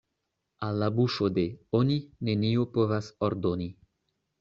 Al 0.67 0.79
la 0.83 0.87
buŝo 1.01 1.29
de 1.37 1.45
"oni" 1.83 2.01
neniu 2.31 2.69
povas 2.79 3.15
ordoni. 3.33 3.75